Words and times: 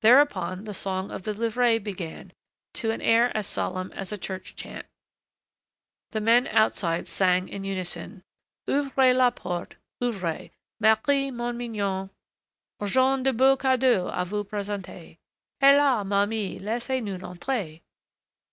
Thereupon, 0.00 0.64
the 0.64 0.74
song 0.74 1.12
of 1.12 1.22
the 1.22 1.30
livrées 1.30 1.78
began, 1.80 2.32
to 2.74 2.90
an 2.90 3.00
air 3.00 3.30
as 3.36 3.46
solemn 3.46 3.92
as 3.92 4.10
a 4.10 4.18
church 4.18 4.56
chant. 4.56 4.84
The 6.10 6.20
men 6.20 6.48
outside 6.48 7.06
sang 7.06 7.48
in 7.48 7.62
unison: 7.62 8.24
"Ouvrez 8.68 9.14
la 9.16 9.30
porte, 9.30 9.76
ouvrez, 10.02 10.50
Marie, 10.80 11.30
ma 11.30 11.52
mignonne, 11.52 12.10
J'ons 12.84 13.22
de 13.22 13.32
beaux 13.32 13.56
cadeaux 13.56 14.10
à 14.10 14.26
vous 14.26 14.42
présenter. 14.42 15.18
Hélas! 15.62 16.04
ma 16.04 16.26
mie, 16.26 16.58
laissez 16.58 17.00
nous 17.00 17.22
entrer." 17.22 17.84